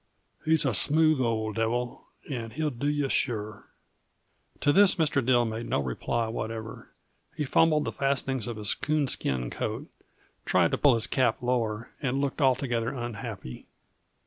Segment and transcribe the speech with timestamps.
[0.43, 3.67] He's a smooth old devil, and he'll do yuh sure."
[4.61, 5.23] To this Mr.
[5.23, 6.89] Dill made no reply whatever.
[7.37, 9.85] He fumbled the fastenings on his coon skin coat,
[10.43, 13.67] tried to pull his cap lower and looked altogether unhappy.